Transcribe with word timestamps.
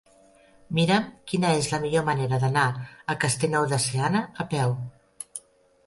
Mira'm 0.77 1.05
quina 1.31 1.51
és 1.59 1.69
la 1.75 1.81
millor 1.85 2.07
manera 2.09 2.41
d'anar 2.47 2.65
a 3.15 3.19
Castellnou 3.27 3.71
de 3.77 3.83
Seana 3.87 4.27
a 4.47 4.51
peu. 4.57 4.79